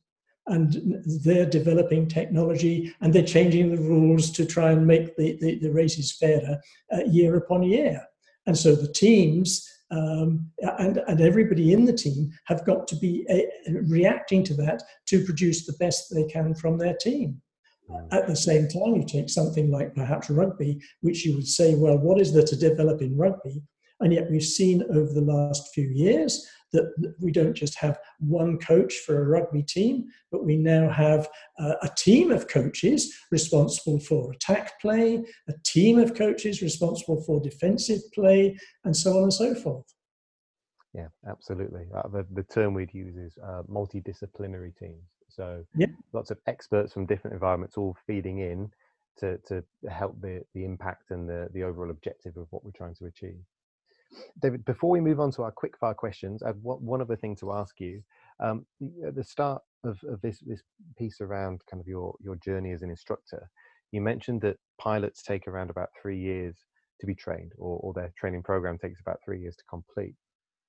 [0.46, 5.59] And they're developing technology and they're changing the rules to try and make the, the,
[5.59, 6.61] the races fairer
[6.92, 8.00] uh, year upon year.
[8.46, 13.25] And so the teams um, and, and everybody in the team have got to be
[13.31, 17.40] uh, reacting to that to produce the best they can from their team.
[18.11, 21.96] At the same time, you take something like perhaps rugby, which you would say, well,
[21.96, 23.62] what is there to develop in rugby?
[24.01, 28.59] And yet we've seen over the last few years that we don't just have one
[28.59, 31.29] coach for a rugby team, but we now have
[31.59, 37.41] uh, a team of coaches responsible for attack play, a team of coaches responsible for
[37.41, 39.87] defensive play, and so on and so forth.
[40.93, 41.87] Yeah, absolutely.
[41.95, 45.05] Uh, the, the term we'd use is uh, multidisciplinary teams.
[45.29, 45.89] So yeah.
[46.13, 48.71] lots of experts from different environments all feeding in
[49.19, 52.95] to, to help the, the impact and the, the overall objective of what we're trying
[52.97, 53.39] to achieve.
[54.40, 57.37] David, before we move on to our quick fire questions, I have one other thing
[57.37, 58.02] to ask you.
[58.42, 58.66] Um,
[59.07, 60.62] at the start of, of this, this
[60.98, 63.48] piece around kind of your, your journey as an instructor,
[63.92, 66.57] you mentioned that pilots take around about three years
[67.00, 70.14] to be trained, or, or their training program takes about three years to complete.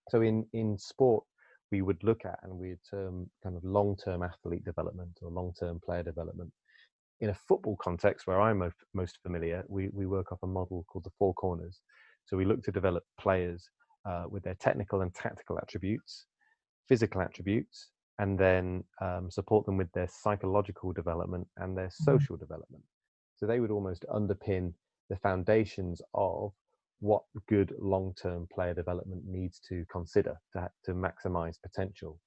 [0.09, 1.23] So in, in sport,
[1.71, 6.03] we would look at and we'd term kind of long-term athlete development or long-term player
[6.03, 6.51] development.
[7.19, 11.03] In a football context, where I'm most familiar, we, we work off a model called
[11.03, 11.81] the four corners.
[12.27, 13.69] So we look to develop players
[14.05, 16.25] uh, with their technical and tactical attributes,
[16.87, 22.11] physical attributes, and then um, support them with their psychological development and their mm-hmm.
[22.11, 22.43] social mm-hmm.
[22.43, 22.83] development.
[23.37, 24.73] So they would almost underpin
[25.09, 26.51] the foundations of
[26.99, 32.19] what good long-term player development needs to consider to, to maximize potential.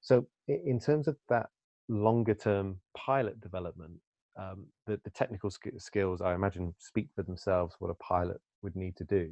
[0.00, 1.46] So in terms of that
[1.88, 4.00] longer-term pilot development,
[4.38, 7.74] um, the, the, technical sk- skills I imagine speak for themselves.
[7.78, 9.30] What a pilot would need to do.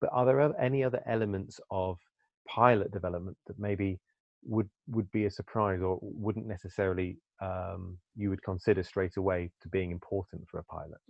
[0.00, 1.98] But are there any other elements of
[2.48, 3.98] pilot development that maybe
[4.44, 9.68] would would be a surprise or wouldn't necessarily um, you would consider straight away to
[9.68, 11.00] being important for a pilot?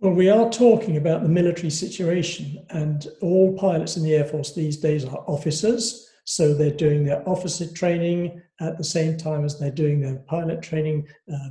[0.00, 4.52] Well, we are talking about the military situation, and all pilots in the Air Force
[4.52, 6.10] these days are officers.
[6.24, 10.62] So they're doing their officer training at the same time as they're doing their pilot
[10.62, 11.06] training.
[11.32, 11.48] Uh,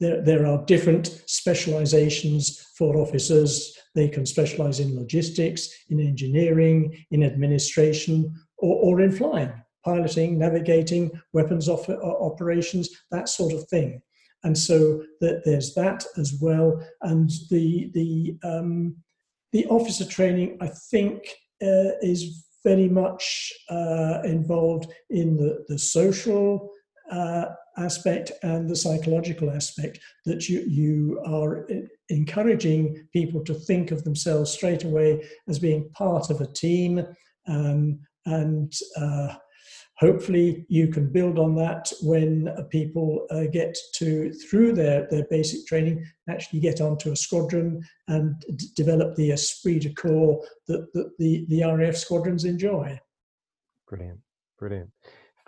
[0.00, 3.76] there, there are different specializations for officers.
[3.94, 9.52] They can specialize in logistics, in engineering, in administration, or, or in flying,
[9.84, 14.00] piloting, navigating, weapons op- operations, that sort of thing.
[14.44, 16.80] And so that there's that as well.
[17.02, 18.96] And the, the, um,
[19.52, 21.24] the officer training, I think,
[21.60, 26.70] uh, is very much uh, involved in the, the social
[27.10, 27.46] uh,
[27.78, 31.68] aspect and the psychological aspect that you, you are
[32.08, 37.04] encouraging people to think of themselves straight away as being part of a team
[37.46, 39.34] um, and uh,
[39.98, 45.66] hopefully you can build on that when people uh, get to through their, their basic
[45.66, 51.10] training actually get onto a squadron and d- develop the esprit de corps that, that
[51.18, 52.98] the, the RAF squadrons enjoy.
[53.88, 54.20] Brilliant,
[54.58, 54.90] brilliant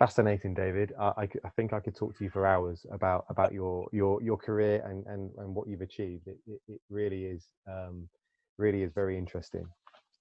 [0.01, 0.93] fascinating, David.
[0.99, 4.19] I, I, I, think I could talk to you for hours about about your your
[4.23, 6.27] your career and and, and what you've achieved.
[6.27, 8.09] It, it, it really is um,
[8.57, 9.67] really is very interesting.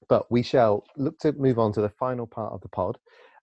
[0.06, 2.98] But we shall look to move on to the final part of the pod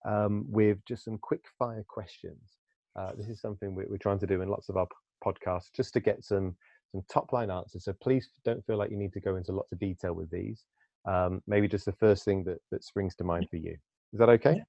[0.08, 2.58] um, with just some quick fire questions.
[2.96, 4.88] Uh, this is something we're, we're trying to do in lots of our
[5.24, 6.56] podcasts, just to get some
[6.92, 7.84] some top line answers.
[7.84, 10.64] So please don't feel like you need to go into lots of detail with these.
[11.06, 13.76] Um, maybe just the first thing that that springs to mind for you.
[14.14, 14.62] Is that okay?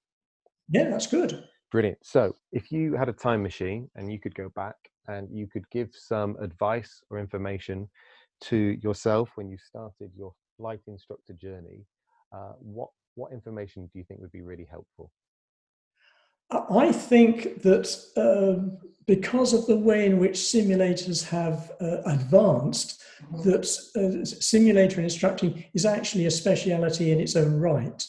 [0.69, 1.45] Yeah, that's good.
[1.71, 1.99] Brilliant.
[2.03, 5.69] So, if you had a time machine and you could go back and you could
[5.71, 7.89] give some advice or information
[8.43, 11.85] to yourself when you started your flight instructor journey,
[12.33, 15.11] uh, what what information do you think would be really helpful?
[16.51, 23.51] I think that uh, because of the way in which simulators have uh, advanced, mm-hmm.
[23.51, 28.03] that uh, simulator instructing is actually a speciality in its own right.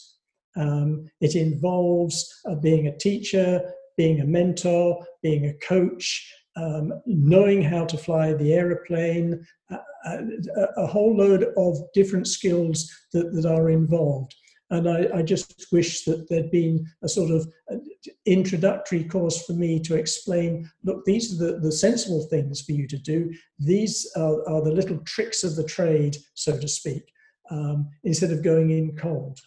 [0.56, 3.62] Um, it involves uh, being a teacher,
[3.96, 10.18] being a mentor, being a coach, um, knowing how to fly the aeroplane, uh, uh,
[10.56, 14.34] a, a, whole load of different skills that, that are involved.
[14.70, 17.52] And I, I, just wish that there'd been a sort of
[18.24, 22.86] introductory course for me to explain look, these are the, the sensible things for you
[22.86, 23.32] to do.
[23.58, 27.02] These are, are the little tricks of the trade, so to speak,
[27.50, 29.40] um, instead of going in cold.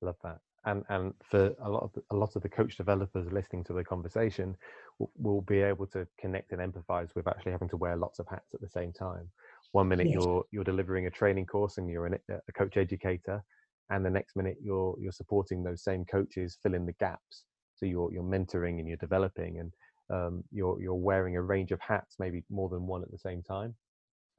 [0.00, 0.38] Love that.
[0.66, 3.72] And and for a lot of the, a lot of the coach developers listening to
[3.72, 4.56] the conversation,
[4.98, 8.28] will, will be able to connect and empathize with actually having to wear lots of
[8.28, 9.28] hats at the same time.
[9.72, 10.16] One minute yes.
[10.16, 13.42] you're you're delivering a training course and you're an, a coach educator,
[13.90, 17.44] and the next minute you're you're supporting those same coaches fill in the gaps.
[17.74, 19.72] So you're you're mentoring and you're developing and
[20.10, 23.42] um, you're you're wearing a range of hats, maybe more than one at the same
[23.42, 23.74] time.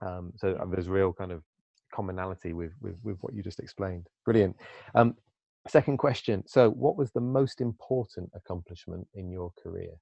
[0.02, 1.44] Um, so uh, there's real kind of
[1.94, 4.08] commonality with, with, with what you just explained.
[4.26, 4.56] Brilliant.
[4.96, 5.16] Um,
[5.68, 6.44] second question.
[6.48, 9.94] So, what was the most important accomplishment in your career?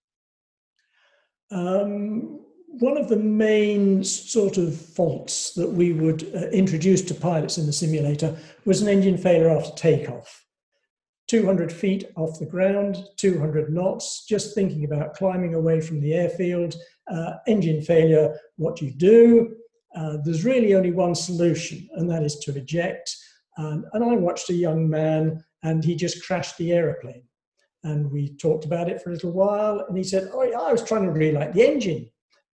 [1.52, 2.42] Um,
[2.80, 7.66] one of the main sort of faults that we would uh, introduce to pilots in
[7.66, 10.46] the simulator was an engine failure after takeoff.
[11.28, 16.76] 200 feet off the ground, 200 knots, just thinking about climbing away from the airfield,
[17.12, 19.56] uh, engine failure, what do you do?
[19.96, 23.16] Uh, there's really only one solution, and that is to eject.
[23.58, 27.24] and I watched a young man, and he just crashed the aeroplane.
[27.84, 30.84] And we talked about it for a little while, and he said, Oh, I was
[30.84, 32.10] trying to relight the engine.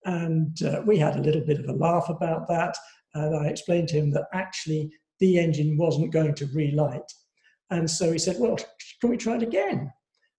[0.05, 2.77] And uh, we had a little bit of a laugh about that.
[3.13, 7.11] And I explained to him that actually the engine wasn't going to relight.
[7.71, 8.57] And so he said, Well,
[9.01, 9.91] can we try it again?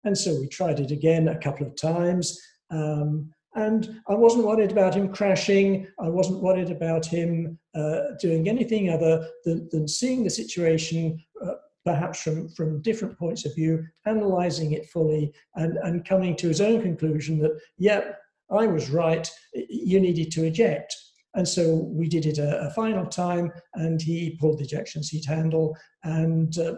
[0.03, 2.39] And so we tried it again a couple of times.
[2.69, 5.87] Um, and I wasn't worried about him crashing.
[5.99, 11.53] I wasn't worried about him uh, doing anything other than, than seeing the situation, uh,
[11.85, 16.59] perhaps from, from different points of view, analyzing it fully, and, and coming to his
[16.59, 18.11] own conclusion that, yeah,
[18.51, 20.95] I was right, you needed to eject.
[21.33, 25.25] And so we did it a, a final time, and he pulled the ejection seat
[25.25, 26.75] handle and uh,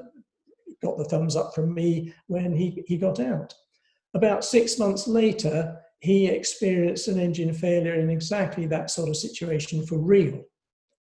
[0.82, 3.54] got the thumbs up from me when he, he got out.
[4.14, 9.86] About six months later, he experienced an engine failure in exactly that sort of situation
[9.86, 10.42] for real.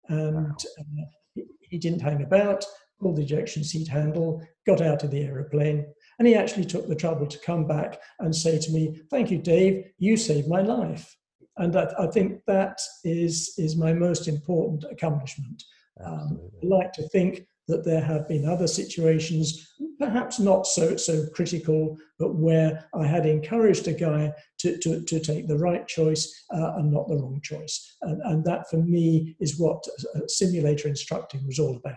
[0.10, 0.56] And wow.
[0.80, 1.04] uh,
[1.36, 2.66] he, he didn't hang about,
[3.00, 5.86] pulled the ejection seat handle, got out of the aeroplane,
[6.20, 9.38] and he actually took the trouble to come back and say to me, Thank you,
[9.38, 11.16] Dave, you saved my life.
[11.58, 15.64] And I, I think that is, is my most important accomplishment.
[16.04, 21.26] Um, I like to think that there have been other situations, perhaps not so so
[21.34, 26.46] critical, but where I had encouraged a guy to, to, to take the right choice
[26.54, 27.96] uh, and not the wrong choice.
[28.02, 29.84] And, and that for me is what
[30.28, 31.96] simulator instructing was all about.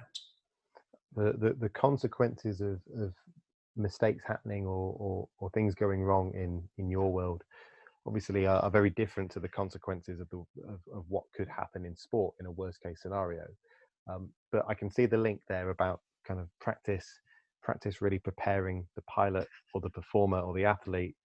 [1.16, 3.14] The, the, the consequences of, of
[3.76, 7.42] mistakes happening or, or, or things going wrong in, in your world
[8.06, 11.84] obviously are, are very different to the consequences of, the, of, of what could happen
[11.84, 13.44] in sport in a worst case scenario.
[14.08, 17.06] Um, but I can see the link there about kind of practice,
[17.62, 21.16] practice really preparing the pilot or the performer or the athlete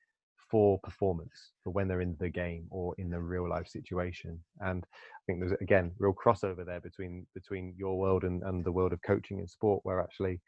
[0.49, 4.37] for performance for when they're in the game or in the real life situation.
[4.59, 8.71] And I think there's again real crossover there between between your world and, and the
[8.71, 10.41] world of coaching and sport, where actually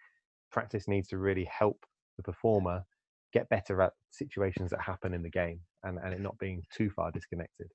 [0.52, 1.86] practice needs to really help
[2.18, 2.84] the performer
[3.34, 6.90] get better at situations that happen in the game and, and it not being too
[6.90, 7.68] far disconnected.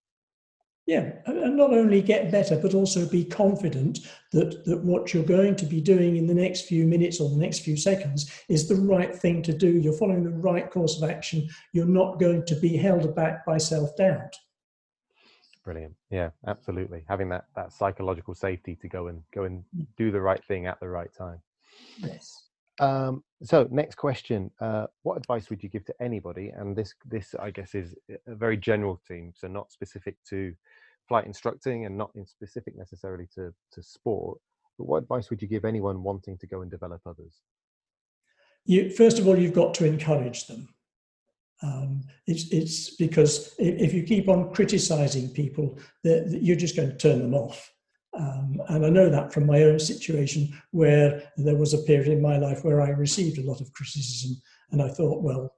[0.86, 3.98] Yeah, and not only get better, but also be confident
[4.32, 7.36] that, that what you're going to be doing in the next few minutes or the
[7.36, 9.68] next few seconds is the right thing to do.
[9.68, 11.46] You're following the right course of action.
[11.74, 14.34] You're not going to be held back by self doubt.
[15.62, 15.94] Brilliant.
[16.10, 17.04] Yeah, absolutely.
[17.06, 19.86] Having that that psychological safety to go and go and mm.
[19.98, 21.42] do the right thing at the right time.
[21.98, 22.47] Yes.
[22.80, 26.50] Um, so next question: uh, What advice would you give to anybody?
[26.50, 27.94] And this, this I guess, is
[28.26, 30.54] a very general theme, so not specific to
[31.08, 34.38] flight instructing and not in specific necessarily to, to sport.
[34.76, 37.40] But what advice would you give anyone wanting to go and develop others?
[38.64, 40.68] You, first of all, you've got to encourage them.
[41.62, 46.96] Um, it's, it's because if you keep on criticizing people, that you're just going to
[46.96, 47.72] turn them off.
[48.18, 52.20] Um, and I know that from my own situation, where there was a period in
[52.20, 54.40] my life where I received a lot of criticism,
[54.72, 55.54] and I thought, well,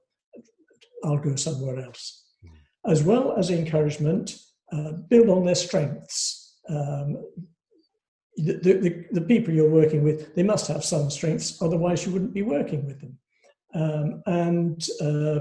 [1.03, 2.23] I'll go somewhere else.
[2.45, 2.91] Mm.
[2.91, 4.37] As well as encouragement,
[4.71, 6.59] uh, build on their strengths.
[6.69, 7.17] Um,
[8.37, 12.33] the, the, the, people you're working with, they must have some strengths, otherwise, you wouldn't
[12.33, 13.17] be working with them.
[13.73, 15.39] Um, and uh,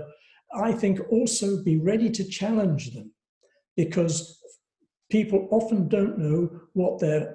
[0.55, 3.13] I think also be ready to challenge them
[3.77, 4.40] because
[5.11, 7.35] people often don't know what their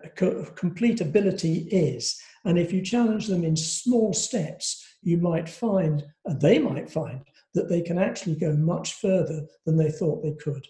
[0.55, 2.19] complete ability is.
[2.45, 7.21] And if you challenge them in small steps, you might find, and they might find,
[7.53, 10.65] that they can actually go much further than they thought they could.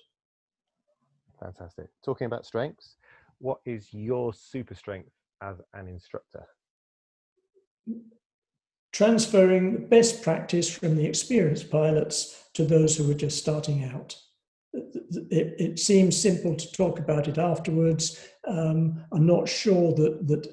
[1.40, 1.88] Fantastic.
[2.04, 2.96] Talking about strengths,
[3.40, 6.46] what is your super strength as an instructor?
[8.92, 14.18] Transferring best practice from the experienced pilots to those who are just starting out.
[15.32, 18.20] It, it seems simple to talk about it afterwards.
[18.48, 20.48] Um, I'm not sure that, that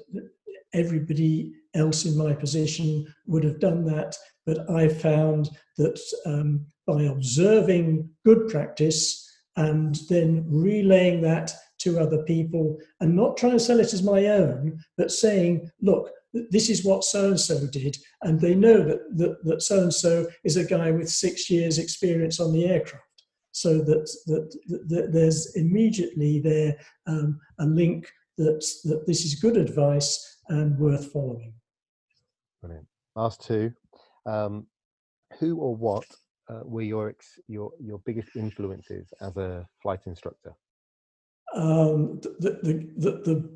[0.73, 4.15] everybody else in my position would have done that,
[4.45, 12.23] but I found that um, by observing good practice, and then relaying that to other
[12.23, 16.09] people and not trying to sell it as my own, but saying, look,
[16.49, 17.95] this is what so and so did.
[18.23, 22.39] And they know that that so and so is a guy with six years' experience
[22.39, 23.02] on the aircraft.
[23.53, 24.57] So that, that,
[24.89, 26.75] that there's immediately there
[27.07, 31.53] um, a link that, that this is good advice and worth following.
[32.61, 32.87] Brilliant.
[33.15, 33.71] Last two.
[34.25, 34.65] Um,
[35.39, 36.05] who or what
[36.49, 40.53] uh, were your ex- your your biggest influences as a flight instructor?
[41.53, 43.49] Um, the, the, the, the,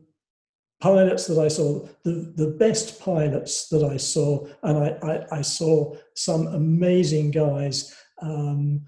[0.79, 5.41] pilots that I saw, the, the best pilots that I saw, and I, I, I
[5.41, 8.85] saw some amazing guys, um,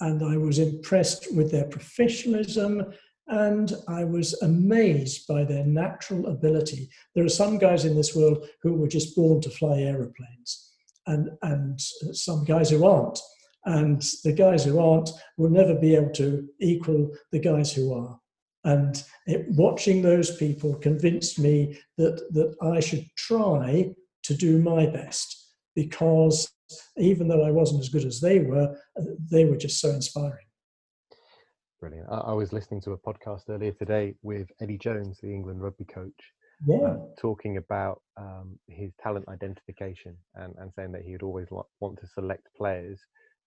[0.00, 2.92] and I was impressed with their professionalism
[3.28, 6.88] and I was amazed by their natural ability.
[7.14, 10.72] There are some guys in this world who were just born to fly aeroplanes,
[11.06, 13.18] and, and some guys who aren't.
[13.66, 18.18] And the guys who aren't will never be able to equal the guys who are.
[18.64, 24.86] And it, watching those people convinced me that, that I should try to do my
[24.86, 26.48] best because
[26.96, 28.76] even though I wasn't as good as they were,
[29.30, 30.44] they were just so inspiring.
[31.80, 32.08] Brilliant.
[32.10, 36.20] I, was listening to a podcast earlier today with Eddie Jones, the England rugby coach,
[36.66, 36.76] yeah.
[36.76, 42.00] uh, talking about um, his talent identification and, and saying that he would always want
[42.00, 42.98] to select players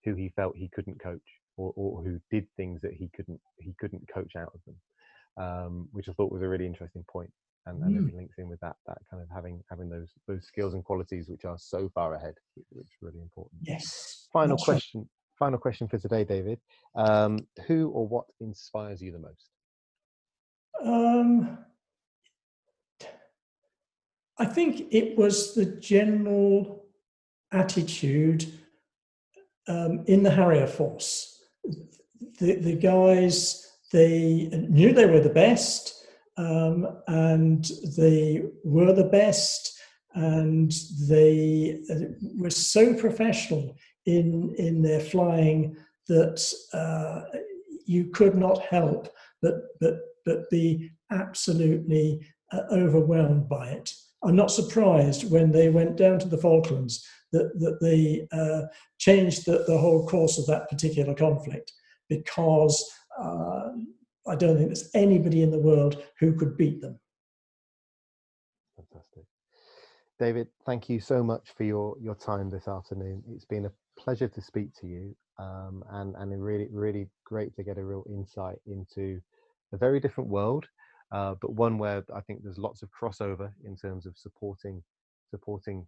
[0.06, 1.20] who he felt he couldn't coach
[1.58, 5.90] or, or who did things that he couldn't he couldn't coach out of them, um,
[5.92, 7.32] which I thought was a really interesting point.
[7.68, 8.10] And, and mm.
[8.10, 11.30] it links in with that that kind of having having those those skills and qualities
[11.30, 13.62] which are so far ahead, which, which is really important.
[13.62, 14.28] Yes.
[14.34, 15.08] Final question
[15.42, 16.60] final question for today, David.
[16.96, 19.50] Um, who or what inspires you the most?
[20.84, 21.58] Um,
[24.38, 26.86] I think it was the general
[27.52, 28.54] attitude
[29.68, 31.44] um, in the Harrier Force.
[32.40, 36.01] The, the guys, they knew they were the best,
[36.38, 39.80] um, and they were the best,
[40.14, 40.74] and
[41.08, 41.96] they uh,
[42.38, 43.76] were so professional
[44.06, 45.76] in in their flying
[46.08, 47.22] that uh,
[47.86, 49.08] you could not help
[49.42, 52.20] but but but be absolutely
[52.52, 53.94] uh, overwhelmed by it.
[54.24, 58.68] I'm not surprised when they went down to the Falklands that that they uh,
[58.98, 61.72] changed the, the whole course of that particular conflict
[62.10, 62.84] because
[63.20, 63.70] uh,
[64.28, 67.00] I don't think there's anybody in the world who could beat them.
[68.76, 69.24] Fantastic.
[70.20, 73.24] David, thank you so much for your, your time this afternoon.
[73.34, 77.64] It's been a pleasure to speak to you, um, and and really really great to
[77.64, 79.20] get a real insight into
[79.74, 80.68] a very different world,
[81.12, 84.84] uh, but one where I think there's lots of crossover in terms of supporting
[85.30, 85.88] supporting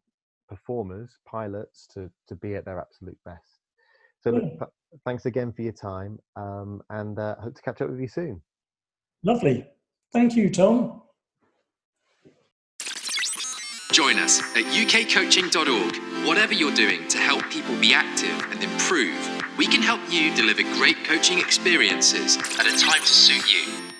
[0.50, 3.53] performers, pilots to to be at their absolute best.
[4.24, 4.72] So look, th-
[5.06, 8.42] thanks again for your time, um, and uh, hope to catch up with you soon.
[9.24, 9.68] Lovely,
[10.14, 11.02] thank you, Tom.
[13.92, 16.26] Join us at ukcoaching.org.
[16.28, 20.64] Whatever you're doing to help people be active and improve, we can help you deliver
[20.78, 23.93] great coaching experiences at a time to suit you.